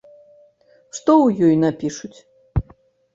Што 0.99 1.11
ў 1.25 1.49
ёй 1.49 1.55
напішуць? 1.65 2.19